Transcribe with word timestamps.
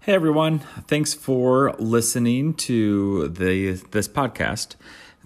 Hey 0.00 0.14
everyone, 0.14 0.60
thanks 0.86 1.12
for 1.12 1.74
listening 1.78 2.54
to 2.54 3.28
the 3.28 3.72
this 3.90 4.08
podcast. 4.08 4.76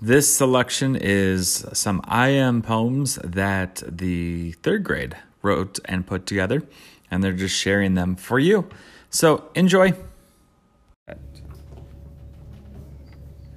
This 0.01 0.35
selection 0.35 0.97
is 0.97 1.65
some 1.73 2.01
I 2.05 2.29
am 2.31 2.63
poems 2.63 3.17
that 3.23 3.83
the 3.87 4.53
third 4.63 4.83
grade 4.83 5.17
wrote 5.43 5.79
and 5.85 6.07
put 6.07 6.27
together, 6.27 6.63
and 7.11 7.23
they're 7.23 7.33
just 7.33 7.55
sharing 7.55 7.95
them 7.95 8.17
for 8.17 8.39
you. 8.39 8.69
So 9.11 9.51
enjoy. 9.55 9.93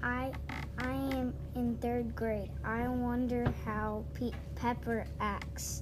I 0.04 0.32
I 0.78 0.94
am 1.16 1.34
in 1.56 1.78
third 1.78 2.16
grade. 2.16 2.52
I 2.64 2.88
wonder 2.90 3.52
how 3.66 4.04
Pe- 4.14 4.32
Pepper 4.56 5.06
acts. 5.20 5.82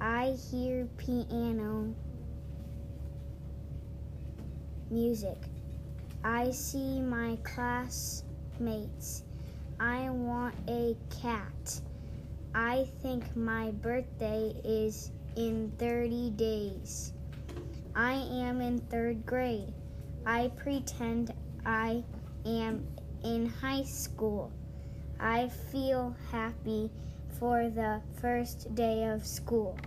I 0.00 0.36
hear 0.50 0.86
piano 0.96 1.94
music. 4.90 5.38
I 6.22 6.50
see 6.50 7.00
my 7.00 7.38
classmates. 7.44 9.22
I 9.78 10.10
want 10.10 10.54
a 10.68 10.96
cat. 11.22 11.80
I 12.54 12.86
think 13.00 13.34
my 13.36 13.70
birthday 13.70 14.54
is 14.64 15.12
in 15.36 15.72
30 15.78 16.30
days. 16.30 17.12
I 17.94 18.12
am 18.12 18.60
in 18.60 18.78
third 18.78 19.24
grade. 19.24 19.72
I 20.26 20.50
pretend 20.56 21.32
I 21.64 22.04
am 22.44 22.86
in 23.24 23.46
high 23.46 23.84
school. 23.84 24.52
I 25.18 25.48
feel 25.48 26.14
happy 26.30 26.90
for 27.38 27.68
the 27.68 28.00
first 28.20 28.74
day 28.74 29.04
of 29.04 29.26
school. 29.26 29.78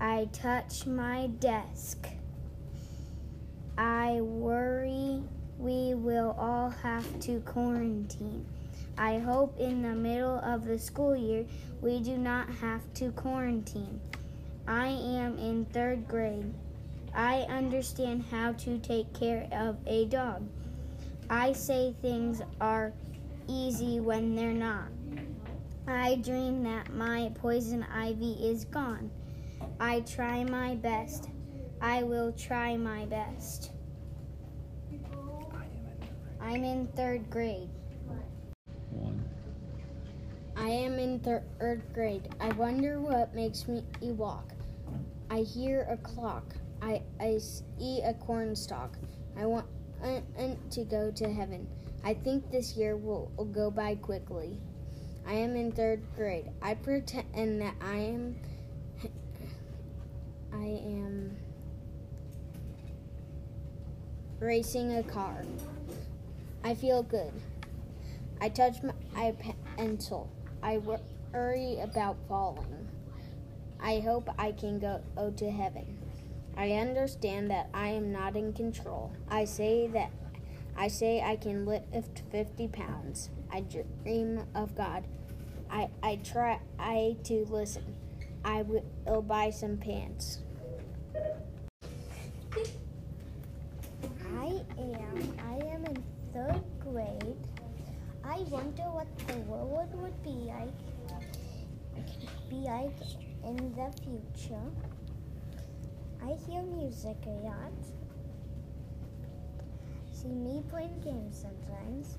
I 0.00 0.28
touch 0.32 0.86
my 0.86 1.26
desk. 1.26 2.06
I 3.78 4.20
worry 4.22 5.22
we 5.56 5.94
will 5.94 6.34
all 6.36 6.68
have 6.68 7.20
to 7.20 7.38
quarantine. 7.42 8.44
I 8.98 9.18
hope 9.18 9.56
in 9.56 9.82
the 9.82 9.94
middle 9.94 10.40
of 10.40 10.64
the 10.64 10.80
school 10.80 11.14
year 11.14 11.44
we 11.80 12.00
do 12.00 12.18
not 12.18 12.50
have 12.54 12.82
to 12.94 13.12
quarantine. 13.12 14.00
I 14.66 14.88
am 14.88 15.38
in 15.38 15.64
third 15.66 16.08
grade. 16.08 16.52
I 17.14 17.42
understand 17.42 18.24
how 18.32 18.54
to 18.54 18.78
take 18.78 19.14
care 19.14 19.46
of 19.52 19.76
a 19.86 20.06
dog. 20.06 20.48
I 21.30 21.52
say 21.52 21.94
things 22.02 22.42
are 22.60 22.92
easy 23.46 24.00
when 24.00 24.34
they're 24.34 24.52
not. 24.52 24.88
I 25.86 26.16
dream 26.16 26.64
that 26.64 26.92
my 26.92 27.30
poison 27.36 27.86
ivy 27.94 28.32
is 28.42 28.64
gone. 28.64 29.12
I 29.78 30.00
try 30.00 30.42
my 30.42 30.74
best. 30.74 31.28
I 31.80 32.02
will 32.02 32.32
try 32.32 32.76
my 32.76 33.06
best. 33.06 33.70
I'm 36.40 36.64
in 36.64 36.86
third 36.88 37.30
grade. 37.30 37.68
One. 38.90 39.24
I 40.56 40.68
am 40.68 40.98
in 40.98 41.20
third 41.20 41.82
grade. 41.94 42.28
I 42.40 42.52
wonder 42.52 43.00
what 43.00 43.34
makes 43.34 43.68
me 43.68 43.82
walk. 44.00 44.52
I 45.30 45.40
hear 45.40 45.86
a 45.90 45.96
clock. 45.96 46.54
I, 46.82 47.02
I 47.20 47.38
see 47.38 48.00
a 48.04 48.14
cornstalk. 48.14 48.96
I 49.36 49.46
want 49.46 49.66
uh, 50.02 50.20
uh, 50.38 50.54
to 50.70 50.84
go 50.84 51.10
to 51.12 51.32
heaven. 51.32 51.68
I 52.04 52.14
think 52.14 52.50
this 52.50 52.76
year 52.76 52.96
will, 52.96 53.30
will 53.36 53.44
go 53.44 53.70
by 53.70 53.96
quickly. 53.96 54.58
I 55.26 55.34
am 55.34 55.54
in 55.54 55.70
third 55.70 56.02
grade. 56.16 56.50
I 56.62 56.74
pretend 56.74 57.60
that 57.60 57.74
I 57.80 57.96
am. 57.96 58.36
I 60.52 60.64
am 60.64 61.36
racing 64.40 64.96
a 64.96 65.02
car. 65.02 65.44
I 66.64 66.74
feel 66.74 67.02
good. 67.02 67.32
I 68.40 68.48
touch 68.48 68.76
my 68.82 69.34
pencil. 69.76 70.30
I 70.62 70.78
worry 70.78 71.78
about 71.80 72.16
falling. 72.28 72.88
I 73.80 74.00
hope 74.00 74.28
I 74.38 74.52
can 74.52 74.78
go, 74.78 75.00
oh, 75.16 75.30
to 75.30 75.50
heaven. 75.50 75.98
I 76.56 76.72
understand 76.72 77.50
that 77.50 77.68
I 77.72 77.88
am 77.88 78.10
not 78.10 78.36
in 78.36 78.52
control. 78.52 79.12
I 79.28 79.44
say 79.44 79.86
that 79.88 80.10
I 80.76 80.88
say 80.88 81.20
I 81.20 81.36
can 81.36 81.66
lift 81.66 82.22
50 82.30 82.68
pounds. 82.68 83.30
I 83.50 83.62
dream 83.62 84.44
of 84.54 84.76
God. 84.76 85.04
I, 85.70 85.88
I 86.02 86.16
try 86.16 86.60
I 86.78 87.16
to 87.24 87.44
listen. 87.50 87.96
I 88.44 88.62
will 88.62 89.22
buy 89.22 89.50
some 89.50 89.76
pants. 89.76 90.38
I 94.36 94.62
am 94.78 95.34
I 95.38 95.66
am 95.66 95.84
in 95.84 96.02
third 96.32 96.62
grade. 96.80 97.36
I 98.24 98.37
wonder 98.50 98.84
what 98.84 99.06
the 99.26 99.36
world 99.40 99.92
would 99.94 100.22
be 100.22 100.48
like 100.48 100.72
be 102.48 102.56
like 102.56 102.96
in 103.44 103.56
the 103.74 103.92
future. 104.02 104.68
I 106.22 106.34
hear 106.46 106.62
music 106.62 107.16
a 107.26 107.46
lot. 107.46 107.72
See 110.12 110.28
me 110.28 110.62
playing 110.70 110.98
games 111.04 111.44
sometimes. 111.44 112.16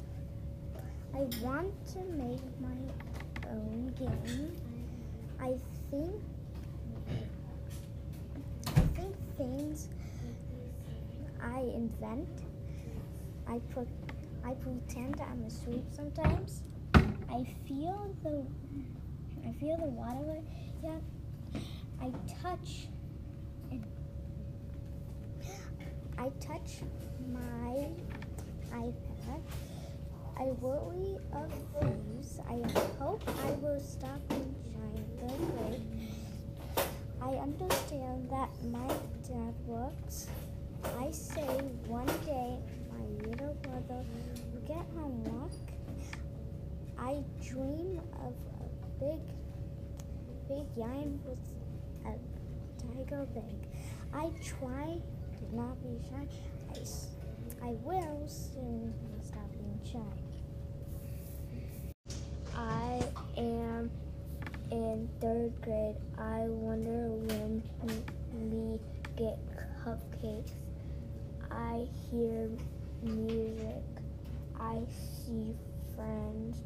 I 1.16 1.26
want 1.44 1.74
to 1.94 2.00
make 2.14 2.44
my 2.62 3.50
own 3.50 3.94
game. 3.98 4.56
I 5.42 5.56
think 5.90 6.12
I 8.68 8.82
think 8.96 9.16
things 9.36 9.90
I 11.42 11.62
invent. 11.74 12.30
I 13.48 13.60
put 13.74 13.88
I 14.50 14.54
pretend 14.54 15.22
I'm 15.22 15.44
asleep 15.44 15.86
sometimes. 15.92 16.64
I 16.96 17.46
feel 17.68 18.16
the 18.24 18.44
I 19.48 19.52
feel 19.60 19.78
the 19.78 19.86
water 19.86 20.42
yeah. 20.84 20.98
I 22.02 22.12
touch 22.42 22.88
and 23.70 23.86
I 26.18 26.30
touch 26.40 26.82
my 27.32 27.90
iPad. 28.74 29.42
I 30.36 30.46
worry 30.62 31.18
of 31.32 31.54
things. 31.80 32.40
I 32.50 32.64
hope 32.98 33.22
I 33.46 33.52
will 33.62 33.80
stop 33.80 34.20
enjoying 34.32 35.06
the 35.20 35.46
grade. 35.46 36.88
I 37.22 37.36
understand 37.36 38.32
that 38.32 38.50
my 38.72 38.88
dad 39.28 39.54
works. 39.68 40.28
I 41.00 41.12
say 41.12 41.46
one 41.86 42.08
day 42.26 42.58
my 43.00 43.30
little 43.30 43.54
brother 43.62 44.04
get 44.68 44.86
homework. 44.96 45.52
I 46.98 47.24
dream 47.44 48.02
of 48.26 48.34
a 48.60 48.66
big, 49.00 49.22
big 50.48 50.66
yarn 50.78 51.20
with 51.26 51.40
a 52.06 52.14
tiger 52.82 53.26
bag. 53.34 53.68
I 54.14 54.30
try 54.44 55.00
to 55.38 55.56
not 55.56 55.82
be 55.82 55.98
shy. 56.10 56.28
I, 56.76 57.68
I 57.70 57.72
will 57.84 58.28
soon 58.28 58.94
stop 59.24 59.50
being 59.52 59.80
shy. 59.92 60.00
I 62.56 63.02
am 63.38 63.90
in 64.72 65.10
third 65.22 65.54
grade. 65.62 65.96
I 66.18 66.42
wonder 66.48 67.10
when 67.28 67.64
we 68.52 68.80
get 69.16 69.40
cupcakes. 69.84 70.52
I 71.50 71.88
hear 72.12 72.50
music. 73.04 73.84
I 74.60 74.80
see 74.90 75.56
friends. 75.96 76.62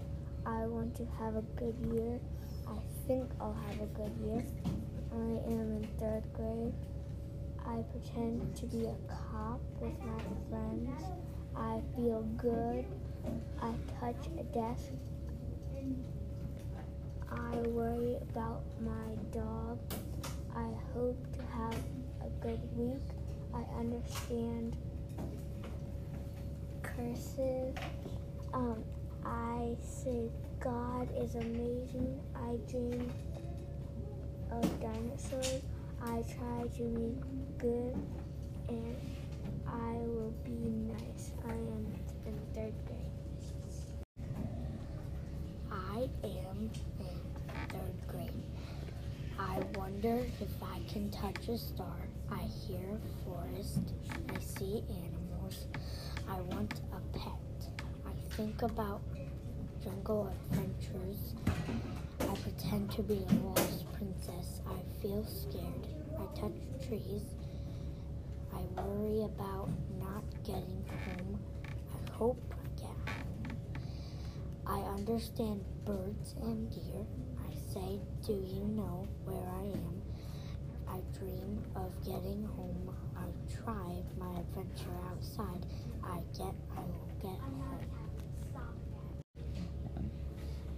I 0.45 0.65
want 0.65 0.95
to 0.97 1.05
have 1.19 1.35
a 1.35 1.41
good 1.55 1.75
year. 1.93 2.19
I 2.67 2.77
think 3.07 3.29
I'll 3.39 3.57
have 3.67 3.81
a 3.81 3.85
good 3.87 4.11
year. 4.25 4.43
I 5.11 5.51
am 5.51 5.77
in 5.77 5.87
third 5.99 6.23
grade. 6.33 6.73
I 7.65 7.83
pretend 7.91 8.55
to 8.57 8.65
be 8.65 8.85
a 8.85 8.95
cop 9.07 9.61
with 9.79 9.93
my 9.99 10.21
friends. 10.49 11.03
I 11.55 11.81
feel 11.95 12.21
good. 12.37 12.85
I 13.61 13.71
touch 13.99 14.27
a 14.39 14.43
desk. 14.43 14.91
I 17.31 17.55
worry 17.67 18.17
about 18.31 18.63
my 18.81 19.15
dog. 19.31 19.79
I 20.55 20.69
hope 20.93 21.17
to 21.33 21.45
have 21.55 21.77
a 22.21 22.29
good 22.41 22.59
week. 22.75 23.01
I 23.53 23.63
understand 23.79 24.75
Um, 28.53 28.83
I 29.25 29.75
say 29.81 30.29
God 30.59 31.09
is 31.17 31.35
amazing. 31.35 32.19
I 32.35 32.57
dream 32.69 33.11
of 34.51 34.81
dinosaurs. 34.81 35.61
I 36.01 36.23
try 36.37 36.67
to 36.77 36.83
be 36.83 37.15
good 37.57 37.95
and 38.69 38.95
I 39.67 39.93
will 40.05 40.33
be 40.43 40.51
nice. 40.51 41.31
I 41.47 41.51
am 41.53 41.87
in 42.25 42.39
third 42.53 42.73
grade. 42.85 42.99
I 45.71 46.09
am 46.23 46.69
in 46.99 47.19
third 47.69 48.07
grade. 48.07 48.43
I 49.39 49.59
wonder 49.75 49.93
wonder 50.03 50.25
if 50.41 50.61
I 50.61 50.79
can 50.91 51.09
touch 51.11 51.47
a 51.47 51.57
star. 51.57 51.95
I 52.31 52.41
hear 52.67 52.79
a 52.79 53.25
forest. 53.25 53.79
I 54.29 54.39
see 54.39 54.83
animals. 54.89 55.67
I 56.33 56.41
want 56.55 56.81
a 56.91 57.17
pet. 57.19 57.83
I 58.07 58.35
think 58.35 58.63
about 58.63 59.01
jungle 59.83 60.33
adventures. 60.49 61.35
I 62.21 62.35
pretend 62.37 62.91
to 62.93 63.03
be 63.03 63.23
a 63.29 63.33
lost 63.45 63.85
princess. 63.93 64.61
I 64.65 64.99
feel 64.99 65.23
scared. 65.25 65.85
I 66.17 66.25
touch 66.39 66.57
trees. 66.87 67.21
I 68.51 68.61
worry 68.81 69.25
about 69.25 69.69
not 69.99 70.23
getting 70.43 70.83
home. 71.05 71.39
I 71.93 72.11
hope 72.13 72.41
I 72.51 72.81
get 72.81 73.13
home. 73.13 73.57
I 74.65 74.79
understand 74.97 75.63
birds 75.85 76.33
and 76.41 76.67
deer. 76.71 77.05
I 77.47 77.53
say, 77.71 77.99
Do 78.25 78.33
you 78.33 78.63
know 78.69 79.07
where 79.25 79.49
I 79.61 79.65
am? 79.65 80.01
I 80.87 80.99
dream 81.15 81.63
of 81.75 81.91
getting 82.03 82.49
home. 82.55 83.02
I 83.23 83.53
try 83.63 84.03
my 84.19 84.39
adventure 84.39 84.97
outside. 85.09 85.65
I 86.03 86.17
get, 86.37 86.53
I 86.75 86.81
will 86.81 87.09
get 87.21 87.39
home. 87.39 87.79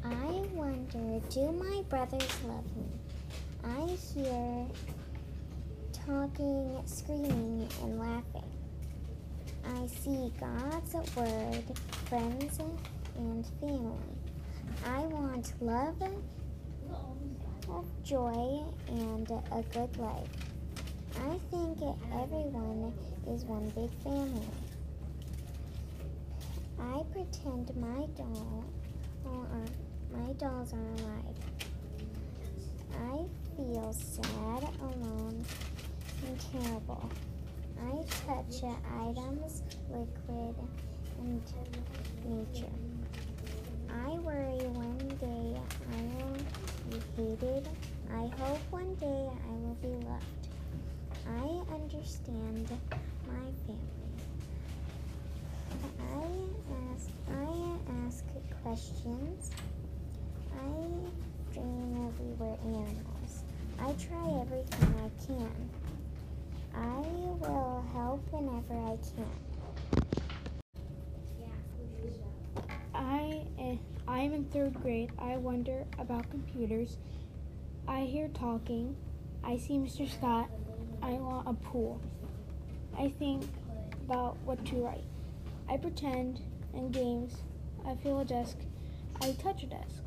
I 0.04 0.56
wonder, 0.56 1.26
do 1.30 1.52
my 1.54 1.82
brothers 1.90 2.44
love 2.46 2.66
me? 2.78 2.86
I 3.64 3.98
hear 4.14 4.68
talking, 5.92 6.82
screaming, 6.86 7.68
and 7.82 8.00
laughing. 8.00 8.52
I 9.64 9.88
see 9.88 10.32
God's 10.40 10.94
word, 11.16 11.64
friends, 12.08 12.60
and 13.18 13.46
family. 13.60 13.98
I 14.86 15.00
want 15.08 15.52
love, 15.60 15.98
joy, 18.04 18.64
and 18.88 19.32
a 19.32 19.64
good 19.74 19.98
life. 19.98 20.45
I 21.24 21.38
think 21.50 21.82
everyone 22.14 22.94
is 23.28 23.46
one 23.46 23.70
big 23.70 23.90
family. 24.04 24.48
I 26.80 27.04
pretend 27.12 27.76
my 27.78 28.06
doll 28.18 28.66
are, 29.26 29.46
uh, 29.46 30.18
my 30.18 30.34
dolls 30.34 30.74
are 30.74 30.80
alive. 30.80 31.36
I 33.12 33.26
feel 33.56 33.94
sad, 33.94 34.68
alone, 34.82 35.44
and 36.26 36.40
terrible. 36.52 37.10
I 37.82 38.04
touch 38.28 38.64
items, 39.00 39.64
liquid, 39.90 40.56
and 41.20 41.42
nature. 42.26 42.72
I 43.90 44.12
worry 44.20 44.68
one 44.68 45.08
day 45.20 45.60
I 45.92 46.02
will 46.18 46.38
be 46.90 47.00
hated. 47.16 47.68
I 48.12 48.28
hope 48.38 48.60
one 48.70 48.96
day 48.96 49.30
I 49.30 49.52
will 49.52 49.78
be 49.82 50.06
loved. 50.06 50.45
I 51.28 51.74
understand 51.74 52.70
my 53.28 53.52
family. 53.66 54.16
I 56.00 56.28
ask 56.94 57.10
I 57.32 57.78
ask 58.06 58.24
questions. 58.62 59.52
I 60.54 61.54
dream 61.54 61.94
that 61.94 62.24
we 62.24 62.34
were 62.34 62.58
animals. 62.64 63.44
I 63.80 63.92
try 63.94 64.42
everything 64.42 64.96
I 65.04 65.26
can. 65.26 65.70
I 66.76 67.00
will 67.40 67.84
help 67.94 68.26
whenever 68.32 68.74
I 68.74 68.98
can. 69.16 69.46
I 72.94 73.42
eh, 73.60 73.78
I'm 74.08 74.34
in 74.34 74.46
third 74.46 74.74
grade. 74.82 75.12
I 75.20 75.38
wonder 75.38 75.86
about 76.00 76.30
computers. 76.30 76.98
I 77.88 78.02
hear 78.02 78.28
talking. 78.30 78.96
I 79.44 79.58
see 79.58 79.76
Mr. 79.78 80.10
Scott. 80.10 80.50
I 81.02 81.12
want 81.14 81.48
a 81.48 81.54
pool. 81.54 82.02
I 82.98 83.10
think 83.10 83.44
about 84.06 84.38
what 84.46 84.64
to 84.66 84.76
write. 84.78 85.04
I 85.70 85.78
pretend 85.78 86.42
in 86.74 86.92
games. 86.92 87.36
I 87.86 87.96
feel 87.96 88.20
a 88.20 88.26
desk. 88.26 88.58
I 89.22 89.32
touch 89.34 89.64
a 89.64 89.68
desk. 89.68 90.04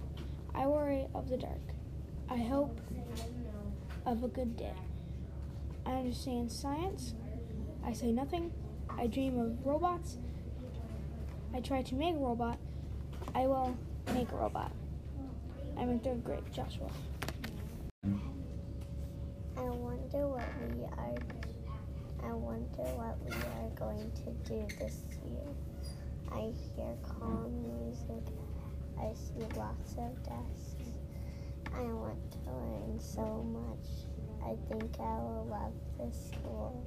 I 0.54 0.66
worry 0.66 1.06
of 1.14 1.28
the 1.28 1.36
dark. 1.36 1.60
I 2.28 2.36
hope 2.36 2.80
of 4.06 4.24
a 4.24 4.28
good 4.28 4.56
day. 4.56 4.74
I 5.86 5.92
understand 5.92 6.50
science. 6.50 7.14
I 7.84 7.92
say 7.92 8.12
nothing. 8.12 8.52
I 8.90 9.06
dream 9.06 9.38
of 9.38 9.64
robots. 9.64 10.18
I 11.54 11.60
try 11.60 11.82
to 11.82 11.94
make 11.94 12.14
a 12.14 12.18
robot. 12.18 12.58
I 13.34 13.46
will 13.46 13.76
make 14.12 14.30
a 14.32 14.36
robot. 14.36 14.72
I'm 15.76 15.90
in 15.90 16.00
third 16.00 16.24
grade, 16.24 16.42
Joshua. 16.52 16.90
I 19.68 19.70
wonder 19.70 20.26
what 20.26 20.48
we 20.62 20.84
are 20.84 21.14
I 22.24 22.32
wonder 22.32 22.88
what 22.96 23.18
we 23.22 23.36
are 23.36 23.68
going 23.76 24.10
to 24.24 24.30
do 24.48 24.66
this 24.80 25.04
year. 25.28 25.44
I 26.32 26.54
hear 26.72 26.96
calm 27.02 27.52
music. 27.68 28.32
I 28.98 29.12
see 29.12 29.44
lots 29.58 29.92
of 29.98 30.22
desks. 30.24 30.88
I 31.74 31.82
want 31.82 32.16
to 32.32 32.38
learn 32.50 32.98
so 32.98 33.44
much. 33.44 34.08
I 34.42 34.56
think 34.72 34.96
I 35.00 35.18
will 35.20 35.46
love 35.50 35.74
this 36.00 36.30
school. 36.32 36.82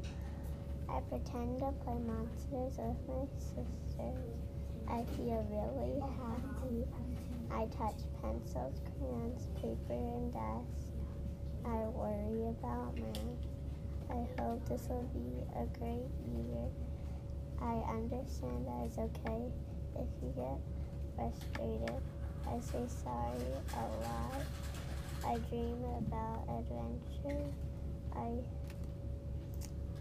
I 0.90 1.02
pretend 1.02 1.60
to 1.60 1.72
play 1.86 2.00
monsters 2.00 2.80
with 2.80 2.98
my 3.08 3.28
sisters. 3.38 4.26
I 4.90 5.04
feel 5.16 5.46
really 5.52 6.02
happy. 6.18 6.88
I 7.52 7.66
touch 7.78 8.02
pencils, 8.24 8.82
crayons, 8.98 9.50
paper, 9.62 9.94
and 9.94 10.34
desk. 10.34 10.91
I 11.64 11.78
worry 11.94 12.50
about 12.50 12.98
math. 12.98 13.38
I 14.10 14.26
hope 14.42 14.68
this 14.68 14.88
will 14.90 15.08
be 15.14 15.44
a 15.56 15.66
great 15.78 16.10
year. 16.26 16.70
I 17.62 17.84
understand 17.88 18.66
that 18.66 18.86
it's 18.86 18.98
okay 18.98 19.52
if 19.96 20.08
you 20.22 20.34
get 20.36 20.60
frustrated. 21.16 22.02
I 22.48 22.60
say 22.60 22.88
sorry 22.88 23.54
a 23.78 23.84
lot. 24.04 24.44
I 25.24 25.38
dream 25.50 25.84
about 26.00 26.46
adventure. 26.50 27.54
I 28.16 28.40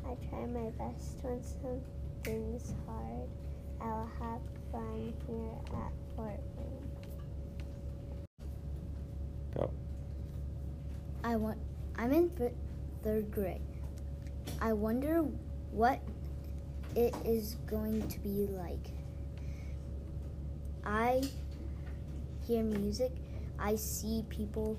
I 0.06 0.16
try 0.30 0.46
my 0.46 0.70
best 0.78 1.18
when 1.20 1.42
something's 1.42 2.72
hard. 2.86 3.28
I'll 3.82 4.10
have 4.18 4.40
fun 4.72 5.14
here 5.26 5.58
at 5.74 5.92
Fort 6.16 6.40
Wayne. 6.56 6.88
Go. 9.54 9.70
I 11.22 11.36
want. 11.36 11.58
I'm 11.96 12.12
in 12.12 12.30
th- 12.30 12.52
third 13.02 13.30
grade. 13.30 13.60
I 14.60 14.72
wonder 14.72 15.24
what 15.70 16.00
it 16.96 17.14
is 17.24 17.56
going 17.66 18.06
to 18.08 18.18
be 18.20 18.48
like. 18.50 18.88
I 20.84 21.22
hear 22.46 22.62
music. 22.62 23.12
I 23.58 23.76
see 23.76 24.24
people. 24.28 24.78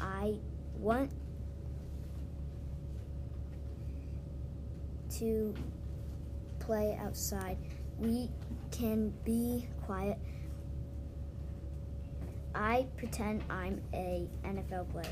I 0.00 0.34
want 0.78 1.10
to 5.18 5.54
play 6.58 6.98
outside. 7.02 7.58
We 7.98 8.30
can 8.70 9.12
be 9.24 9.66
quiet. 9.84 10.18
I 12.54 12.86
pretend 12.96 13.44
I'm 13.50 13.82
a 13.92 14.26
NFL 14.44 14.90
player. 14.90 15.06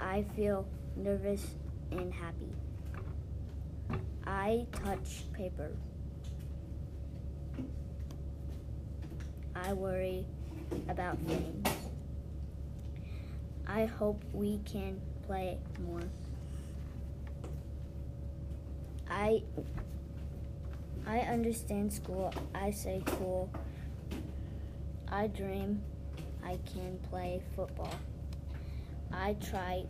I 0.00 0.24
feel 0.36 0.66
nervous 0.96 1.46
and 1.90 2.12
happy. 2.12 2.52
I 4.26 4.66
touch 4.84 5.24
paper. 5.32 5.70
I 9.54 9.72
worry 9.72 10.26
about 10.88 11.18
things. 11.20 11.68
I 13.66 13.86
hope 13.86 14.22
we 14.32 14.60
can 14.64 15.00
play 15.26 15.58
more. 15.86 16.02
I 19.08 19.42
I 21.06 21.20
understand 21.20 21.92
school. 21.92 22.32
I 22.54 22.70
say 22.70 23.02
cool. 23.06 23.50
I 25.08 25.28
dream 25.28 25.82
I 26.44 26.58
can 26.72 26.98
play 27.10 27.40
football. 27.54 27.94
I 29.16 29.36
try 29.40 29.84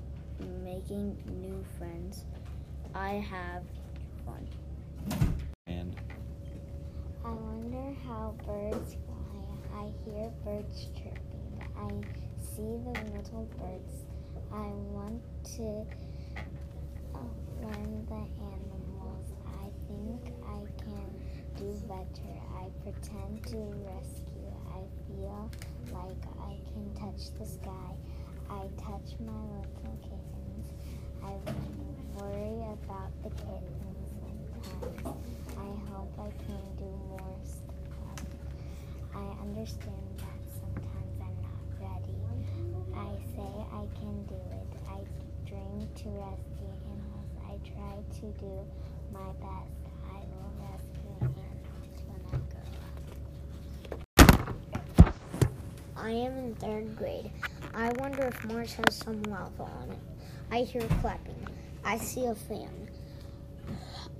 making 0.62 1.16
new 1.40 1.64
friends. 1.78 2.26
I 2.94 3.24
have 3.30 3.62
fun. 4.26 4.46
And 5.66 5.96
I 7.24 7.30
wonder 7.30 7.96
how 8.06 8.34
birds 8.46 8.96
fly. 9.06 9.80
I 9.80 9.90
hear 10.04 10.30
birds 10.44 10.88
chirping. 10.94 11.58
I 11.76 11.88
see 12.38 12.76
the 12.84 12.92
little 13.16 13.48
birds. 13.58 14.04
I 14.52 14.68
want 14.92 15.22
to 15.56 15.86
uh, 17.14 17.18
learn 17.62 18.06
the 18.06 18.24
animals. 18.44 19.32
I 19.46 19.70
think 19.88 20.34
I 20.46 20.60
can 20.84 21.10
do 21.56 21.72
better. 21.88 22.34
I 22.60 22.68
pretend 22.82 23.42
to 23.46 23.56
rescue. 23.86 24.52
I 24.68 24.84
feel 25.08 25.50
like 25.92 26.24
I 26.40 26.58
can 26.72 26.94
touch 26.94 27.32
the 27.38 27.46
sky. 27.46 27.96
I 28.50 28.68
touch 28.76 29.16
my 29.20 29.32
little 29.56 29.96
kittens. 30.02 30.66
I 31.22 31.32
worry 32.20 32.62
about 32.72 33.10
the 33.22 33.30
kittens 33.30 34.10
sometimes. 34.20 35.16
I 35.56 35.90
hope 35.90 36.12
I 36.18 36.30
can 36.44 36.64
do 36.76 36.90
more 37.08 37.36
stuff. 37.44 38.20
I 39.14 39.24
understand 39.42 40.04
that 40.18 40.40
sometimes 40.60 41.20
I'm 41.20 41.36
not 41.42 41.64
ready. 41.80 42.18
I 42.94 43.16
say 43.34 43.52
I 43.72 43.86
can 43.98 44.16
do 44.26 44.40
it. 44.52 44.70
I 44.88 44.98
dream 45.48 45.88
to 45.96 46.08
rescue 46.10 46.72
animals. 46.90 47.30
I 47.46 47.58
try 47.64 47.94
to 48.20 48.26
do 48.38 48.54
my 49.12 49.32
best. 49.40 49.82
I 50.10 50.18
will 50.20 50.52
rescue 50.60 51.16
animals 51.22 51.98
when 52.06 52.20
I 52.28 52.36
grow 52.52 52.68
up. 55.00 55.14
I 55.96 56.10
am 56.10 56.36
in 56.36 56.54
third 56.56 56.96
grade. 56.96 57.30
I 57.76 57.90
wonder 57.98 58.22
if 58.28 58.44
Mars 58.44 58.74
has 58.74 58.94
some 58.94 59.22
lava 59.24 59.64
on 59.64 59.90
it. 59.90 59.98
I 60.50 60.58
hear 60.58 60.82
clapping. 61.00 61.46
I 61.84 61.98
see 61.98 62.26
a 62.26 62.34
fan. 62.34 62.88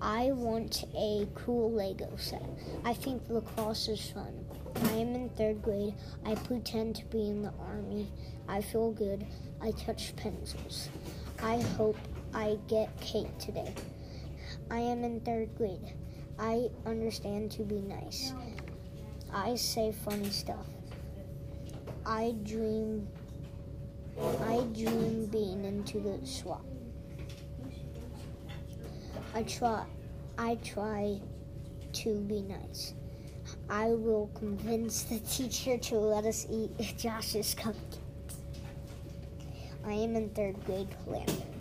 I 0.01 0.33
want 0.33 0.85
a 0.97 1.29
cool 1.37 1.71
Lego 1.71 2.11
set. 2.17 2.45
I 2.85 2.95
think 2.95 3.23
lacrosse 3.29 3.89
is 3.89 4.11
fun. 4.11 4.45
I 4.87 4.95
am 4.95 5.15
in 5.15 5.29
third 5.31 5.63
grade. 5.63 5.95
I 6.27 6.35
pretend 6.35 6.97
to 6.97 7.05
be 7.05 7.29
in 7.29 7.43
the 7.43 7.53
army. 7.61 8.09
I 8.49 8.61
feel 8.61 8.91
good. 8.91 9.25
I 9.63 9.71
touch 9.71 10.17
pencils. 10.17 10.89
I 11.41 11.61
hope 11.77 11.97
I 12.35 12.59
get 12.69 13.01
cake 13.01 13.39
today. 13.39 13.73
I 14.69 14.81
am 14.81 15.05
in 15.05 15.21
third 15.21 15.57
grade. 15.57 15.95
I 16.41 16.71
understand 16.87 17.53
to 17.53 17.63
be 17.63 17.81
nice. 17.81 18.35
I 19.33 19.55
say 19.55 19.93
funny 19.93 20.31
stuff. 20.31 20.67
I 22.05 22.35
dream 22.43 23.09
I 24.21 24.67
dream 24.73 25.27
being 25.27 25.65
into 25.65 26.01
the 26.01 26.25
swap. 26.27 26.65
I 29.35 29.43
try 29.43 29.85
I 30.39 30.57
try 30.57 31.21
to 31.93 32.21
be 32.21 32.43
nice. 32.43 32.95
I 33.69 33.89
will 33.89 34.31
convince 34.35 35.05
the 35.05 35.19
teacher 35.21 35.79
to 35.79 35.99
let 35.99 36.25
us 36.25 36.47
eat 36.51 36.71
Josh's 36.97 37.55
cupcakes. 37.55 37.99
I 39.87 39.93
am 39.93 40.17
in 40.17 40.31
third 40.31 40.65
grade 40.65 40.89
planning. 41.05 41.54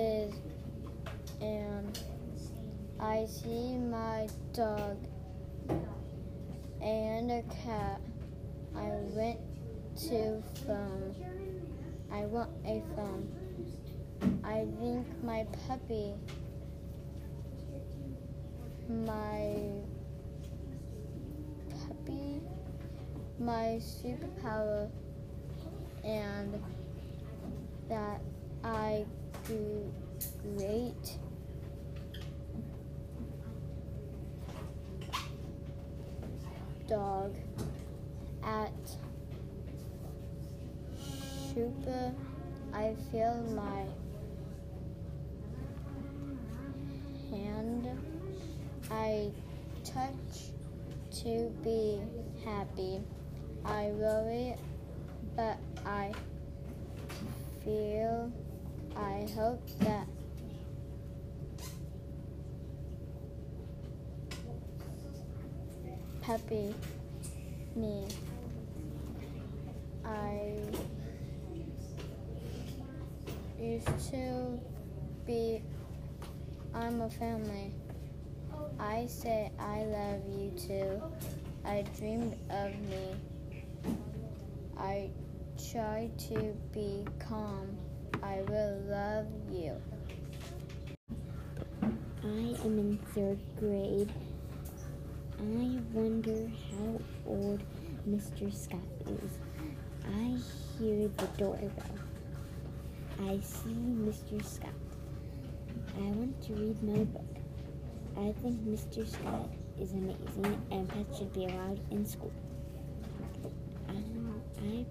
Is 0.00 0.32
and 1.40 1.98
I 2.98 3.26
see 3.26 3.76
my 3.76 4.28
dog 4.52 4.96
and 6.82 7.30
a 7.30 7.42
cat. 7.64 8.00
I 8.74 8.88
went 9.14 9.38
to 10.08 10.42
phone. 10.66 11.14
I 12.10 12.24
want 12.26 12.50
a 12.64 12.82
phone. 12.96 13.28
I 14.44 14.66
think 14.80 15.06
my 15.22 15.46
puppy, 15.66 16.14
my 18.88 19.56
puppy, 21.70 22.40
my 23.38 23.80
superpower, 23.80 24.90
and 26.04 26.62
that 27.88 28.20
I 28.64 29.04
great. 29.46 31.18
dog 36.90 37.32
at 38.44 38.72
super 41.54 42.12
I 42.72 42.96
feel 43.12 43.34
my 43.54 43.84
hand. 47.30 47.88
I 48.90 49.30
touch 49.84 50.50
to 51.22 51.52
be 51.62 52.00
happy. 52.44 53.00
I 53.64 53.92
worry 53.94 54.56
but 55.36 55.58
I 55.86 56.12
feel 57.64 58.32
I 58.96 59.26
hope 59.34 59.66
that 59.80 60.06
puppy 66.22 66.74
me. 67.74 68.06
I 70.04 70.52
used 73.58 74.10
to 74.10 74.60
be, 75.26 75.62
I'm 76.74 77.00
a 77.00 77.10
family. 77.10 77.72
I 78.78 79.06
say 79.06 79.50
I 79.58 79.84
love 79.84 80.22
you 80.28 80.50
too. 80.56 81.02
I 81.64 81.84
dreamed 81.98 82.36
of 82.50 82.72
me. 82.88 83.16
I 84.78 85.10
try 85.70 86.10
to 86.28 86.56
be 86.72 87.04
calm. 87.18 87.76
I 88.22 88.42
will 88.48 88.82
love 88.88 89.26
you. 89.50 89.76
I 92.22 92.66
am 92.66 92.78
in 92.78 92.98
third 93.14 93.38
grade. 93.58 94.12
I 95.38 95.80
wonder 95.92 96.50
how 96.70 97.00
old 97.26 97.62
Mr. 98.08 98.52
Scott 98.52 98.80
is. 99.06 99.38
I 100.06 100.36
hear 100.78 101.08
the 101.08 101.26
doorbell. 101.38 101.70
I 103.20 103.38
see 103.40 103.70
Mr. 103.70 104.44
Scott. 104.44 104.70
I 105.96 106.10
want 106.12 106.40
to 106.42 106.52
read 106.52 106.82
my 106.82 107.04
book. 107.04 107.36
I 108.16 108.32
think 108.42 108.60
Mr. 108.66 109.08
Scott 109.08 109.48
is 109.80 109.92
amazing 109.92 110.60
and 110.70 110.88
pets 110.88 111.18
should 111.18 111.32
be 111.32 111.46
allowed 111.46 111.80
in 111.90 112.04
school. 112.04 112.32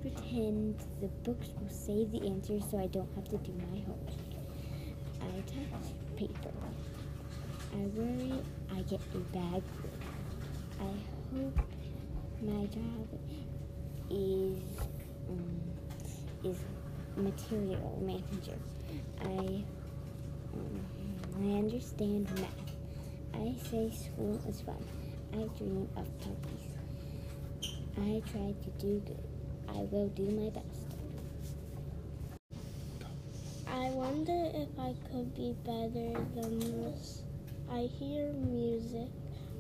Pretend 0.01 0.79
the 1.01 1.07
books 1.23 1.49
will 1.59 1.69
say 1.69 2.05
the 2.05 2.25
answers 2.25 2.63
so 2.71 2.79
I 2.79 2.87
don't 2.87 3.09
have 3.15 3.25
to 3.29 3.37
do 3.37 3.51
my 3.71 3.79
homework. 3.79 4.29
I 5.21 5.41
touch 5.41 5.91
paper. 6.15 6.53
I 7.73 7.77
worry 7.97 8.33
I 8.71 8.81
get 8.83 9.01
a 9.13 9.17
bad 9.35 9.61
grade. 9.81 10.09
I 10.79 11.35
hope 11.35 11.59
my 12.41 12.65
job 12.67 13.07
is 14.09 14.59
um, 15.29 15.61
is 16.45 16.57
material 17.17 18.01
manager. 18.01 18.57
I 19.21 19.63
um, 20.53 20.85
I 21.41 21.57
understand 21.57 22.29
math. 22.39 22.69
I 23.33 23.53
say 23.69 23.91
school 23.91 24.39
is 24.47 24.61
fun. 24.61 24.83
I 25.33 25.43
dream 25.57 25.89
of 25.97 26.07
puppies. 26.19 26.69
I 27.97 28.21
try 28.31 28.53
to 28.63 28.69
do 28.79 29.01
good. 29.05 29.38
I 29.75 29.87
will 29.91 30.09
do 30.09 30.23
my 30.23 30.49
best. 30.49 30.89
I 33.67 33.91
wonder 33.91 34.49
if 34.53 34.67
I 34.79 34.95
could 35.09 35.33
be 35.35 35.55
better 35.63 36.19
than 36.35 36.59
this. 36.59 37.21
I 37.71 37.81
hear 37.81 38.33
music. 38.33 39.09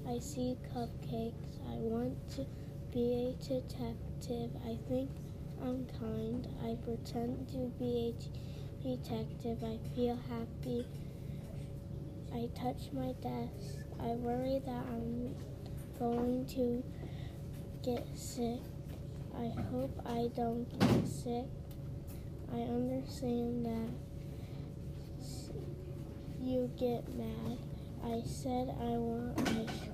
I 0.07 0.17
see 0.19 0.57
cupcakes. 0.73 1.59
I 1.69 1.75
want 1.75 2.17
to 2.35 2.45
be 2.91 3.29
a 3.29 3.43
detective. 3.43 4.49
I 4.65 4.77
think 4.89 5.09
I'm 5.61 5.85
kind. 5.99 6.47
I 6.63 6.75
pretend 6.83 7.47
to 7.49 7.71
be 7.77 8.15
a 8.83 8.83
detective. 8.83 9.63
I 9.63 9.77
feel 9.95 10.17
happy. 10.27 10.87
I 12.33 12.49
touch 12.55 12.91
my 12.91 13.13
desk. 13.21 13.85
I 13.99 14.13
worry 14.15 14.61
that 14.65 14.85
I'm 14.91 15.35
going 15.99 16.45
to 16.55 16.83
get 17.83 18.07
sick. 18.15 18.59
I 19.39 19.47
hope 19.71 20.01
I 20.05 20.29
don't 20.35 20.67
get 20.79 21.07
sick. 21.07 21.45
I 22.53 22.59
understand 22.59 23.65
that 23.65 23.89
you 26.41 26.69
get 26.77 27.07
mad. 27.15 27.57
I 28.03 28.21
said 28.25 28.75
I 28.81 28.97
want 28.97 29.39
ice. 29.47 29.89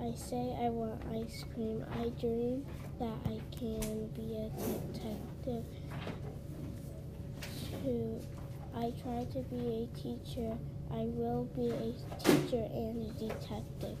I 0.00 0.14
say 0.14 0.56
I 0.62 0.70
want 0.70 1.02
ice 1.12 1.44
cream. 1.54 1.84
I 1.92 2.08
dream 2.20 2.64
that 2.98 3.18
I 3.26 3.40
can 3.58 4.08
be 4.08 4.36
a 4.36 4.50
detective. 4.58 5.64
I 8.74 8.92
try 9.02 9.24
to 9.32 9.42
be 9.50 9.82
a 9.82 9.86
teacher. 9.98 10.56
I 10.90 11.04
will 11.04 11.44
be 11.56 11.70
a 11.70 11.92
teacher 12.18 12.66
and 12.72 13.02
a 13.04 13.12
detective. 13.18 13.98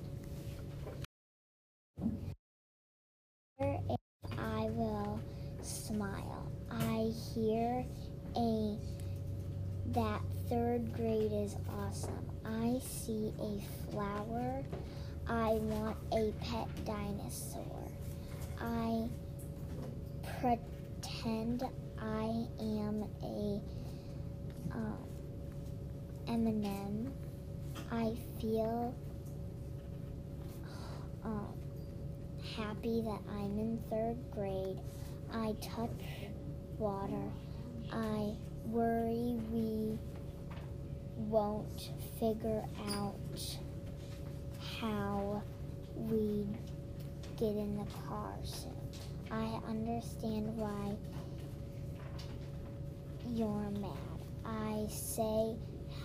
And 3.58 3.98
I 4.38 4.68
will 4.70 5.20
smile. 5.62 6.50
I 7.10 7.12
hear 7.34 7.84
a 8.36 8.76
that 9.92 10.20
third 10.48 10.92
grade 10.94 11.32
is 11.32 11.56
awesome. 11.76 12.30
I 12.44 12.78
see 12.86 13.32
a 13.40 13.90
flower. 13.90 14.62
I 15.28 15.54
want 15.54 15.96
a 16.12 16.32
pet 16.40 16.68
dinosaur. 16.84 17.88
I 18.60 19.08
pretend 20.38 21.64
I 22.00 22.46
am 22.60 23.04
a 23.24 23.60
um, 24.72 25.08
M&M. 26.28 27.12
I 27.90 28.14
feel 28.40 28.94
um, 31.24 31.54
happy 32.56 33.00
that 33.00 33.20
I'm 33.32 33.58
in 33.58 33.82
third 33.90 34.16
grade. 34.30 34.78
I 35.32 35.54
touch 35.60 35.90
water. 36.80 37.30
I 37.92 38.32
worry 38.64 39.38
we 39.52 39.98
won't 41.16 41.90
figure 42.18 42.64
out 42.88 43.58
how 44.80 45.42
we 45.94 46.46
get 47.36 47.50
in 47.50 47.76
the 47.76 47.84
car 48.08 48.34
soon. 48.42 48.72
I 49.30 49.60
understand 49.68 50.56
why 50.56 50.96
you're 53.28 53.70
mad. 53.70 53.90
I 54.46 54.86
say 54.90 55.56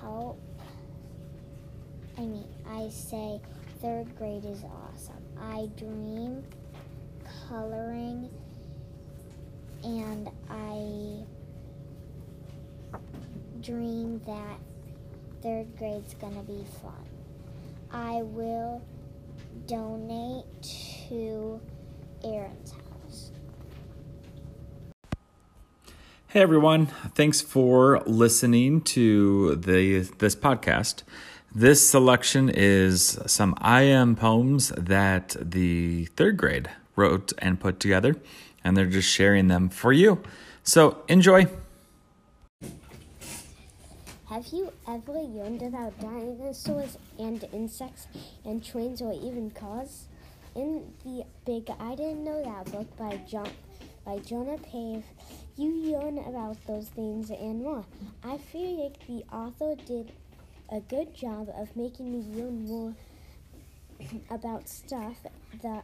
help. 0.01 0.39
I 2.17 2.22
mean, 2.22 2.48
I 2.70 2.89
say 2.89 3.39
third 3.82 4.13
grade 4.17 4.46
is 4.46 4.63
awesome. 4.63 5.24
I 5.39 5.70
dream 5.77 6.44
coloring 7.48 8.29
and 9.86 10.30
I 10.50 11.24
dream 13.62 14.20
that 14.25 14.60
third 15.44 15.77
grade's 15.77 16.15
gonna 16.15 16.42
be 16.42 16.65
fun. 16.82 17.06
I 17.92 18.24
will 18.24 18.82
donate 19.68 20.46
to 21.08 21.62
Aaron's 22.24 22.72
house. 22.72 23.32
Hey 26.30 26.42
everyone, 26.42 26.88
thanks 27.13 27.42
for 27.42 28.01
listening 28.08 28.82
to 28.82 29.56
the 29.56 30.00
this 30.18 30.36
podcast. 30.36 31.04
This 31.54 31.88
selection 31.88 32.50
is 32.50 33.20
some 33.27 33.54
I 33.60 33.84
am 33.84 34.15
poems 34.15 34.70
that 34.75 35.36
the 35.39 36.06
third 36.18 36.38
grade 36.38 36.72
wrote 36.96 37.34
and 37.38 37.60
put 37.60 37.80
together, 37.80 38.15
and 38.65 38.75
they're 38.75 38.88
just 38.88 39.07
sharing 39.07 39.48
them 39.48 39.69
for 39.69 39.93
you. 39.93 40.22
So 40.63 41.03
enjoy. 41.07 41.48
Have 44.27 44.48
you 44.48 44.74
ever 44.88 45.13
learned 45.13 45.62
about 45.62 45.98
dinosaurs 46.01 46.98
and 47.19 47.48
insects 47.53 48.07
and 48.43 48.65
trains 48.65 49.01
or 49.01 49.13
even 49.13 49.51
cars? 49.51 50.07
In 50.55 50.84
the 51.03 51.25
Big 51.45 51.69
I 51.79 51.95
Didn't 51.95 52.24
Know 52.24 52.43
That 52.43 52.72
book 52.72 52.98
by 52.98 53.17
John 53.29 53.50
by 54.03 54.19
Jonah 54.19 54.57
Pave, 54.57 55.03
you 55.57 55.72
learn 55.91 56.17
about 56.19 56.57
those 56.67 56.89
things 56.89 57.29
and 57.31 57.63
more. 57.63 57.86
I 58.24 58.38
feel 58.38 58.84
like 58.84 59.05
the 59.07 59.24
author 59.36 59.75
did 59.86 60.12
a 60.72 60.79
good 60.79 61.13
job 61.15 61.50
of 61.55 61.75
making 61.75 62.12
me 62.12 62.24
learn 62.39 62.65
more 62.65 62.93
about 64.29 64.69
stuff. 64.69 65.17
The 65.62 65.81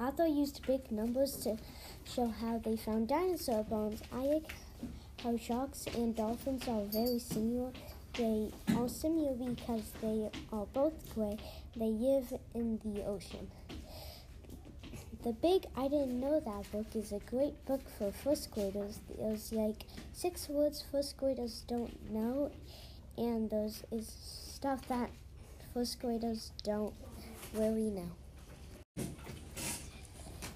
author 0.00 0.26
used 0.26 0.66
big 0.66 0.90
numbers 0.90 1.36
to 1.36 1.56
show 2.04 2.26
how 2.26 2.58
they 2.58 2.76
found 2.76 3.08
dinosaur 3.08 3.62
bones. 3.64 4.00
I 4.12 4.24
like 4.24 4.52
how 5.22 5.36
sharks 5.36 5.86
and 5.94 6.16
dolphins 6.16 6.66
are 6.66 6.84
very 6.84 7.18
similar. 7.18 7.72
They 8.14 8.50
are 8.74 8.88
similar 8.88 9.34
because 9.34 9.92
they 10.00 10.30
are 10.52 10.66
both 10.72 11.14
gray. 11.14 11.36
They 11.76 11.90
live 11.90 12.32
in 12.54 12.80
the 12.84 13.04
ocean. 13.04 13.50
The 15.22 15.32
Big 15.32 15.66
I 15.76 15.88
Didn't 15.88 16.18
Know 16.18 16.40
That 16.40 16.72
book 16.72 16.86
is 16.94 17.12
a 17.12 17.18
great 17.18 17.64
book 17.66 17.82
for 17.98 18.10
first 18.10 18.50
graders. 18.52 19.00
There's 19.18 19.52
like 19.52 19.84
six 20.14 20.48
words 20.48 20.82
first 20.90 21.18
graders 21.18 21.62
don't 21.68 22.10
know, 22.10 22.50
and 23.18 23.50
there's 23.50 23.82
is 23.92 24.08
stuff 24.08 24.88
that 24.88 25.10
first 25.74 26.00
graders 26.00 26.52
don't 26.64 26.94
really 27.54 27.90
know. 27.90 28.10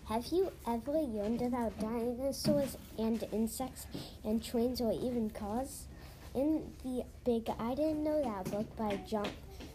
Have 0.08 0.26
you 0.26 0.52
ever 0.68 0.92
learned 0.92 1.40
about 1.40 1.78
dinosaurs 1.80 2.76
and 2.98 3.26
insects 3.32 3.86
and 4.22 4.44
trains 4.44 4.82
or 4.82 4.92
even 4.92 5.30
cars? 5.30 5.86
In 6.34 6.74
the 6.84 7.04
Big 7.24 7.48
I 7.58 7.74
Didn't 7.74 8.04
Know 8.04 8.22
That 8.22 8.50
book 8.50 8.76
by 8.76 8.96
John 9.08 9.30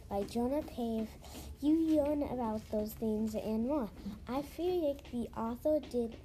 by 0.08 0.22
Jonah 0.24 0.62
Pave, 0.62 1.08
you 1.62 1.96
learn 1.96 2.22
about 2.22 2.62
those 2.70 2.94
things 2.94 3.34
and 3.34 3.66
more. 3.68 3.90
I 4.28 4.44
feel 4.44 4.88
like 4.88 5.12
the 5.12 5.28
author 5.36 5.80
did 5.90 6.16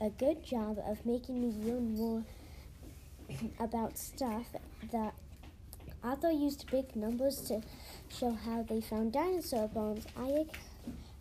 a 0.00 0.10
good 0.10 0.44
job 0.44 0.80
of 0.84 1.06
making 1.06 1.40
me 1.40 1.54
learn 1.64 1.94
more 1.94 2.24
about 3.60 3.96
stuff. 3.96 4.46
The 4.90 5.12
author 6.02 6.32
used 6.32 6.68
big 6.72 6.96
numbers 6.96 7.40
to 7.42 7.62
show 8.08 8.32
how 8.32 8.64
they 8.64 8.80
found 8.80 9.12
dinosaur 9.12 9.68
bones. 9.68 10.06
I 10.16 10.46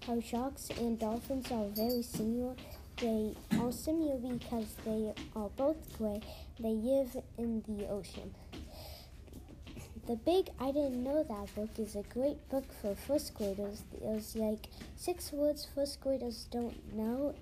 how 0.05 0.19
sharks 0.19 0.69
and 0.79 0.99
dolphins 0.99 1.51
are 1.51 1.67
very 1.69 2.01
similar. 2.01 2.55
They 2.97 3.35
are 3.57 3.71
similar 3.71 4.17
because 4.17 4.75
they 4.85 5.13
are 5.35 5.49
both 5.49 5.97
gray. 5.97 6.21
They 6.59 6.69
live 6.69 7.15
in 7.37 7.63
the 7.67 7.87
ocean. 7.87 8.33
The 10.05 10.17
Big 10.17 10.49
I 10.59 10.71
Didn't 10.71 11.03
Know 11.03 11.23
That 11.23 11.55
book 11.55 11.69
is 11.77 11.95
a 11.95 12.03
great 12.03 12.49
book 12.49 12.65
for 12.81 12.95
first 12.95 13.33
graders. 13.35 13.83
There's 14.01 14.35
like 14.35 14.67
six 14.97 15.31
words 15.31 15.65
first 15.73 16.01
graders 16.01 16.47
don't 16.51 16.93
know, 16.93 17.33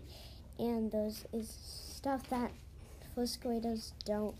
and 0.60 0.92
there's 0.92 1.26
is 1.34 1.50
stuff 1.50 2.30
that 2.30 2.52
first 3.16 3.42
graders 3.42 3.94
don't 4.06 4.36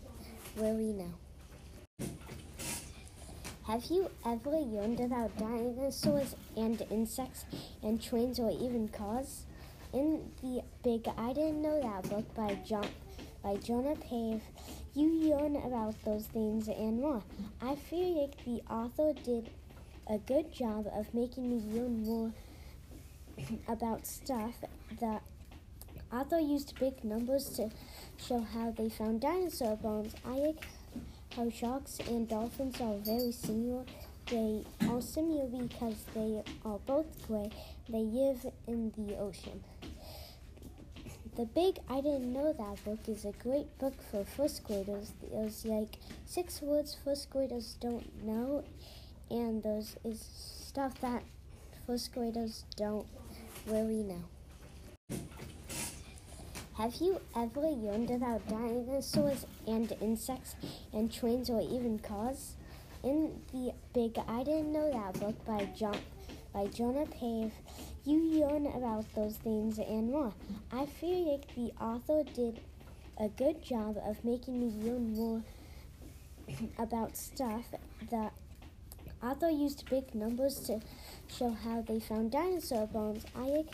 really 0.56 0.92
know. 0.92 2.08
Have 3.66 3.84
you 3.84 4.10
ever 4.26 4.50
learned 4.50 4.98
about 4.98 5.38
dinosaurs 5.38 6.34
and 6.56 6.82
insects 6.90 7.44
and 7.84 8.02
trains 8.02 8.40
or 8.40 8.50
even 8.50 8.88
cars? 8.88 9.44
In 9.92 10.32
the 10.42 10.64
Big 10.82 11.06
I 11.16 11.32
Didn't 11.32 11.62
Know 11.62 11.80
That 11.80 12.10
book 12.10 12.34
by 12.34 12.56
John 12.66 12.88
by 13.40 13.54
Jonah 13.56 13.94
Pave, 13.94 14.42
you 14.94 15.30
learn 15.30 15.54
about 15.54 15.94
those 16.04 16.26
things 16.26 16.66
and 16.66 17.00
more. 17.00 17.22
I 17.60 17.76
feel 17.76 18.22
like 18.22 18.44
the 18.44 18.62
author 18.68 19.12
did 19.22 19.48
a 20.08 20.18
good 20.18 20.52
job 20.52 20.88
of 20.92 21.14
making 21.14 21.48
me 21.48 21.62
learn 21.72 22.02
more 22.02 22.32
about 23.68 24.08
stuff. 24.08 24.56
The 24.98 25.20
author 26.12 26.40
used 26.40 26.76
big 26.80 27.04
numbers 27.04 27.48
to 27.50 27.70
show 28.16 28.40
how 28.40 28.72
they 28.72 28.88
found 28.88 29.20
dinosaur 29.20 29.76
bones. 29.76 30.14
I 30.26 30.54
how 31.36 31.48
sharks 31.50 31.98
and 32.08 32.28
dolphins 32.28 32.80
are 32.80 32.96
very 32.98 33.32
similar. 33.32 33.84
They 34.26 34.64
are 34.88 35.00
similar 35.00 35.46
because 35.46 36.04
they 36.14 36.42
are 36.64 36.78
both 36.86 37.26
gray. 37.26 37.50
They 37.88 38.02
live 38.02 38.46
in 38.66 38.92
the 38.96 39.16
ocean. 39.16 39.62
The 41.36 41.46
Big 41.46 41.78
I 41.88 42.02
Didn't 42.02 42.32
Know 42.32 42.52
That 42.52 42.84
book 42.84 43.00
is 43.08 43.24
a 43.24 43.32
great 43.32 43.78
book 43.78 43.94
for 44.10 44.24
first 44.24 44.64
graders. 44.64 45.12
There's 45.30 45.64
like 45.64 45.96
six 46.26 46.60
words 46.60 46.96
first 47.02 47.30
graders 47.30 47.76
don't 47.80 48.22
know, 48.22 48.64
and 49.30 49.62
there's 49.62 49.96
is 50.04 50.20
stuff 50.20 51.00
that 51.00 51.22
first 51.86 52.12
graders 52.12 52.64
don't 52.76 53.06
really 53.66 54.02
know. 54.02 55.18
Have 56.78 56.94
you 57.02 57.20
ever 57.36 57.60
learned 57.60 58.10
about 58.10 58.48
dinosaurs 58.48 59.44
and 59.66 59.92
insects 60.00 60.56
and 60.94 61.12
trains 61.12 61.50
or 61.50 61.60
even 61.60 61.98
cars? 61.98 62.54
In 63.04 63.42
the 63.52 63.74
Big 63.92 64.16
I 64.26 64.42
Didn't 64.42 64.72
Know 64.72 64.90
That 64.90 65.20
book 65.20 65.44
by 65.44 65.66
John 65.76 65.98
by 66.54 66.68
Jonah 66.68 67.04
Pave, 67.04 67.52
you 68.06 68.40
learn 68.40 68.66
about 68.68 69.04
those 69.14 69.36
things 69.36 69.78
and 69.78 70.10
more. 70.10 70.32
I 70.72 70.86
feel 70.86 71.32
like 71.32 71.54
the 71.54 71.72
author 71.78 72.22
did 72.34 72.60
a 73.20 73.28
good 73.28 73.62
job 73.62 73.98
of 74.06 74.24
making 74.24 74.58
me 74.58 74.72
learn 74.82 75.14
more 75.14 75.42
about 76.78 77.18
stuff. 77.18 77.66
The 78.08 78.30
author 79.22 79.50
used 79.50 79.90
big 79.90 80.14
numbers 80.14 80.58
to 80.60 80.80
show 81.28 81.50
how 81.50 81.82
they 81.82 82.00
found 82.00 82.30
dinosaur 82.30 82.86
bones. 82.86 83.26
I 83.36 83.64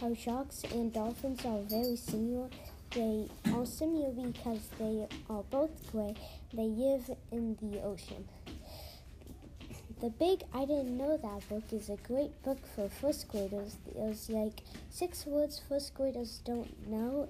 how 0.00 0.14
sharks 0.14 0.62
and 0.72 0.92
dolphins 0.92 1.44
are 1.44 1.60
very 1.62 1.96
similar. 1.96 2.48
they 2.90 3.28
also 3.52 3.86
knew 3.86 4.32
because 4.32 4.68
they 4.78 5.06
are 5.30 5.42
both 5.50 5.90
gray. 5.90 6.14
They 6.52 6.64
live 6.64 7.10
in 7.32 7.56
the 7.62 7.82
ocean. 7.82 8.28
The 10.00 10.10
Big 10.10 10.42
I 10.52 10.66
Didn't 10.66 10.98
Know 10.98 11.16
That 11.16 11.48
book 11.48 11.64
is 11.72 11.88
a 11.88 11.96
great 11.96 12.42
book 12.42 12.58
for 12.74 12.88
first 12.88 13.28
graders. 13.28 13.76
There's 13.94 14.28
like 14.28 14.60
six 14.90 15.24
words 15.24 15.62
first 15.66 15.94
graders 15.94 16.40
don't 16.44 16.88
know, 16.88 17.28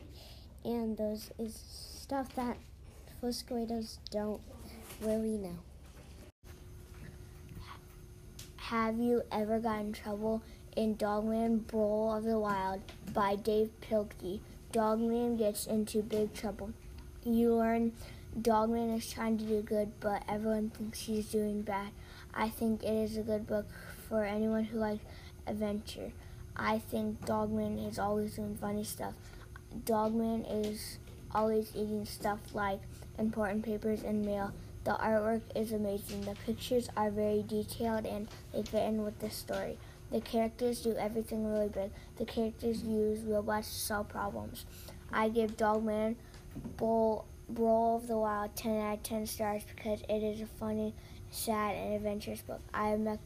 and 0.64 0.96
there's 0.96 1.31
is 1.38 1.55
stuff 1.55 2.35
that 2.35 2.57
first 3.20 3.46
graders 3.46 4.00
don't 4.11 4.40
really 5.00 5.38
know. 5.38 5.59
Have 8.57 8.98
you 8.98 9.22
ever 9.31 9.61
got 9.61 9.81
in 9.81 9.92
trouble 9.92 10.42
in 10.76 10.94
Dogman 10.94 11.58
Brawl 11.58 12.14
of 12.14 12.24
the 12.24 12.38
Wild 12.38 12.80
by 13.12 13.34
Dav 13.34 13.70
Pilkey? 13.80 14.40
Dogman 14.72 15.38
gets 15.38 15.66
into 15.66 16.02
big 16.02 16.34
trouble. 16.34 16.70
You 17.24 17.54
learn 17.54 17.92
Dogman 18.40 18.90
is 18.90 19.10
trying 19.10 19.38
to 19.38 19.44
do 19.44 19.62
good, 19.62 19.92
but 20.00 20.22
everyone 20.28 20.68
thinks 20.68 21.00
he's 21.00 21.30
doing 21.30 21.62
bad. 21.62 21.88
I 22.34 22.50
think 22.50 22.82
it 22.82 22.92
is 22.92 23.16
a 23.16 23.22
good 23.22 23.46
book 23.46 23.66
for 24.08 24.24
anyone 24.24 24.64
who 24.64 24.78
likes 24.78 25.04
adventure. 25.46 26.12
I 26.54 26.78
think 26.78 27.24
Dogman 27.24 27.78
is 27.78 27.98
always 27.98 28.36
doing 28.36 28.56
funny 28.56 28.84
stuff. 28.84 29.14
Dogman 29.86 30.44
is 30.44 30.98
always 31.34 31.70
eating 31.74 32.04
stuff 32.04 32.40
like 32.52 32.80
important 33.18 33.64
papers 33.64 34.02
and 34.02 34.24
mail. 34.24 34.52
The 34.84 34.92
artwork 34.92 35.40
is 35.54 35.72
amazing. 35.72 36.22
The 36.22 36.36
pictures 36.46 36.90
are 36.96 37.10
very 37.10 37.42
detailed 37.42 38.04
and 38.04 38.28
they 38.52 38.62
fit 38.62 38.84
in 38.84 39.04
with 39.04 39.18
the 39.18 39.30
story. 39.30 39.78
The 40.11 40.21
characters 40.21 40.81
do 40.81 40.95
everything 40.97 41.47
really 41.47 41.69
big. 41.69 41.90
The 42.16 42.25
characters 42.25 42.83
use 42.83 43.21
robots 43.21 43.69
to 43.69 43.75
solve 43.75 44.09
problems. 44.09 44.64
I 45.12 45.29
give 45.29 45.57
Dogman 45.57 46.16
Brawl 46.77 47.27
of 47.49 48.07
the 48.07 48.16
Wild 48.16 48.55
10 48.55 48.81
out 48.81 48.95
of 48.95 49.03
10 49.03 49.27
stars 49.27 49.62
because 49.64 50.03
it 50.09 50.23
is 50.23 50.40
a 50.40 50.47
funny, 50.47 50.95
sad, 51.31 51.75
and 51.77 51.95
adventurous 51.95 52.40
book. 52.40 52.61
I 52.73 52.95
rec- 52.95 53.19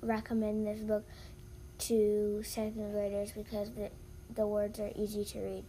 recommend 0.00 0.66
this 0.66 0.80
book 0.80 1.04
to 1.78 2.42
second 2.42 2.92
graders 2.92 3.32
because 3.32 3.70
the, 3.72 3.90
the 4.34 4.46
words 4.46 4.80
are 4.80 4.90
easy 4.96 5.24
to 5.24 5.38
read. 5.40 5.64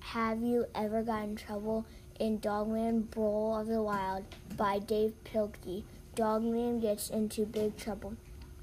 Have 0.00 0.42
you 0.42 0.66
ever 0.74 1.02
got 1.02 1.24
in 1.24 1.36
trouble 1.36 1.84
in 2.18 2.38
Dogman 2.38 3.02
Brawl 3.02 3.60
of 3.60 3.66
the 3.66 3.82
Wild 3.82 4.24
by 4.56 4.78
Dav 4.78 5.12
Pilkey? 5.24 5.82
Dogman 6.16 6.80
gets 6.80 7.10
into 7.10 7.44
big 7.44 7.76
trouble. 7.76 8.14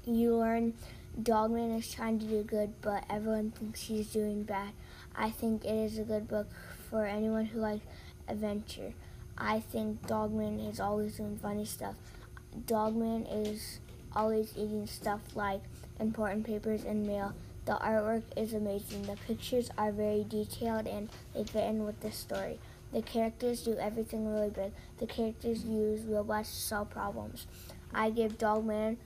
You 0.04 0.34
learn 0.34 0.74
Dogman 1.22 1.70
is 1.70 1.88
trying 1.88 2.18
to 2.18 2.26
do 2.26 2.42
good, 2.42 2.72
but 2.82 3.04
everyone 3.08 3.52
thinks 3.52 3.82
he's 3.82 4.08
doing 4.08 4.42
bad. 4.42 4.72
I 5.14 5.30
think 5.30 5.64
it 5.64 5.72
is 5.72 5.96
a 5.96 6.02
good 6.02 6.26
book 6.26 6.48
for 6.90 7.06
anyone 7.06 7.44
who 7.44 7.60
likes 7.60 7.86
adventure. 8.26 8.92
I 9.38 9.60
think 9.60 10.04
Dogman 10.08 10.58
is 10.58 10.80
always 10.80 11.16
doing 11.16 11.38
funny 11.40 11.64
stuff. 11.64 11.94
Dogman 12.66 13.26
is 13.26 13.78
always 14.16 14.50
eating 14.56 14.88
stuff 14.88 15.20
like 15.36 15.60
important 16.00 16.44
papers 16.44 16.82
and 16.82 17.06
mail. 17.06 17.34
The 17.66 17.74
artwork 17.74 18.24
is 18.36 18.52
amazing. 18.52 19.02
The 19.02 19.16
pictures 19.28 19.70
are 19.78 19.92
very 19.92 20.26
detailed 20.28 20.88
and 20.88 21.08
they 21.32 21.44
fit 21.44 21.68
in 21.68 21.86
with 21.86 22.00
the 22.00 22.10
story. 22.10 22.58
The 22.94 23.02
characters 23.02 23.64
do 23.64 23.76
everything 23.76 24.32
really 24.32 24.50
big. 24.50 24.72
The 24.98 25.06
characters 25.06 25.64
use 25.64 26.02
robots 26.02 26.50
to 26.50 26.60
solve 26.60 26.90
problems. 26.90 27.48
I 27.92 28.10
give 28.10 28.38
Dogman 28.38 28.98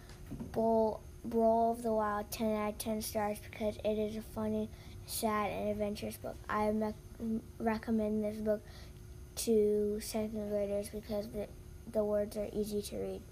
Bull 0.53 1.01
Brawl 1.25 1.73
of 1.73 1.83
the 1.83 1.93
Wild 1.93 2.31
10 2.31 2.55
out 2.55 2.69
of 2.75 2.79
10 2.79 3.01
stars 3.01 3.39
because 3.51 3.77
it 3.83 3.99
is 3.99 4.17
a 4.17 4.21
funny, 4.21 4.69
sad, 5.07 5.51
and 5.51 5.71
adventurous 5.71 6.19
book. 6.19 6.37
I 6.51 6.69
rec- 6.69 6.95
recommend 7.59 8.25
this 8.25 8.37
book 8.37 8.61
to 9.37 9.99
second 10.03 10.51
graders 10.51 10.91
because 10.91 11.29
the, 11.29 11.49
the 11.91 12.05
words 12.05 12.37
are 12.37 12.49
easy 12.53 12.83
to 12.83 12.97
read. 12.97 13.23